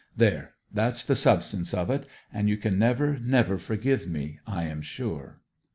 [0.17, 4.81] There that's the substance of it, and you can never, never forgive me, I am
[4.81, 5.41] sure!'